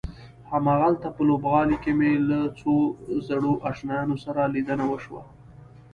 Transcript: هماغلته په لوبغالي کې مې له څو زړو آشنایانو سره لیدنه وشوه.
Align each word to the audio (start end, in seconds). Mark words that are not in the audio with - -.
هماغلته 0.51 1.07
په 1.15 1.21
لوبغالي 1.29 1.77
کې 1.83 1.91
مې 1.99 2.11
له 2.29 2.39
څو 2.59 2.73
زړو 3.27 3.53
آشنایانو 3.69 4.15
سره 4.25 4.41
لیدنه 4.55 4.85
وشوه. 4.87 5.21